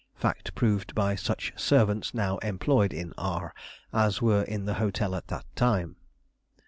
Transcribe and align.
_Fact 0.19 0.55
proved 0.55 0.95
by 0.95 1.13
such 1.13 1.53
servants 1.55 2.11
now 2.15 2.39
employed 2.39 2.91
in 2.91 3.13
R 3.19 3.53
as 3.93 4.19
were 4.19 4.41
in 4.41 4.65
the 4.65 4.73
hotel 4.81 5.13
at 5.13 5.27
that 5.27 5.45
time. 5.55 5.95